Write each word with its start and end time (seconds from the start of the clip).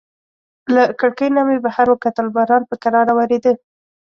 له 0.73 0.83
کړکۍ 0.99 1.29
نه 1.35 1.41
مې 1.47 1.57
بهر 1.65 1.87
وکتل، 1.89 2.27
باران 2.35 2.63
په 2.69 2.75
کراره 2.83 3.13
وریده. 3.15 3.53